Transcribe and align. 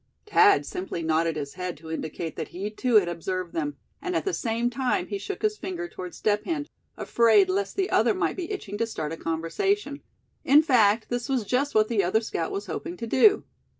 Thad 0.25 0.65
simply 0.65 1.03
nodded 1.03 1.35
his 1.35 1.53
head 1.53 1.77
to 1.77 1.91
indicate 1.91 2.35
that 2.35 2.47
he 2.47 2.71
too 2.71 2.95
had 2.95 3.07
observed 3.07 3.53
them; 3.53 3.77
and 4.01 4.15
at 4.15 4.25
the 4.25 4.33
same 4.33 4.71
time 4.71 5.05
he 5.05 5.19
shook 5.19 5.43
his 5.43 5.59
finger 5.59 5.87
toward 5.87 6.15
Step 6.15 6.45
Hen, 6.45 6.65
afraid 6.97 7.49
lest 7.51 7.75
the 7.75 7.91
other 7.91 8.15
might 8.15 8.35
be 8.35 8.51
itching 8.51 8.79
to 8.79 8.87
start 8.87 9.11
a 9.13 9.15
conversation. 9.17 10.01
In 10.43 10.63
fact, 10.63 11.09
this 11.09 11.29
was 11.29 11.43
just 11.45 11.75
what 11.75 11.87
the 11.87 12.03
other 12.03 12.21
scout 12.21 12.51
was 12.51 12.65
hoping 12.65 12.97
to 12.97 13.05
do. 13.05 13.43